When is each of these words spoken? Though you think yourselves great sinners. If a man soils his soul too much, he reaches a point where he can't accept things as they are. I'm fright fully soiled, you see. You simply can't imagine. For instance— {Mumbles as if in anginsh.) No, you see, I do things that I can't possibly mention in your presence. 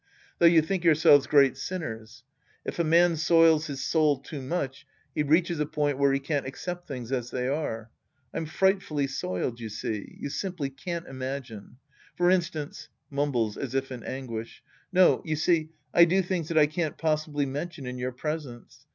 Though 0.39 0.47
you 0.47 0.63
think 0.63 0.83
yourselves 0.83 1.27
great 1.27 1.55
sinners. 1.57 2.23
If 2.65 2.79
a 2.79 2.83
man 2.83 3.17
soils 3.17 3.67
his 3.67 3.83
soul 3.83 4.17
too 4.17 4.41
much, 4.41 4.87
he 5.13 5.21
reaches 5.21 5.59
a 5.59 5.67
point 5.67 5.99
where 5.99 6.11
he 6.11 6.19
can't 6.19 6.43
accept 6.47 6.87
things 6.87 7.11
as 7.11 7.29
they 7.29 7.47
are. 7.47 7.91
I'm 8.33 8.47
fright 8.47 8.81
fully 8.81 9.05
soiled, 9.05 9.59
you 9.59 9.69
see. 9.69 10.17
You 10.19 10.29
simply 10.31 10.71
can't 10.71 11.05
imagine. 11.05 11.77
For 12.15 12.31
instance— 12.31 12.89
{Mumbles 13.11 13.57
as 13.57 13.75
if 13.75 13.91
in 13.91 14.01
anginsh.) 14.01 14.61
No, 14.91 15.21
you 15.23 15.35
see, 15.35 15.69
I 15.93 16.05
do 16.05 16.23
things 16.23 16.47
that 16.47 16.57
I 16.57 16.65
can't 16.65 16.97
possibly 16.97 17.45
mention 17.45 17.85
in 17.85 17.99
your 17.99 18.11
presence. 18.11 18.87